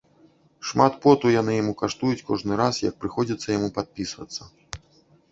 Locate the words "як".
2.89-2.97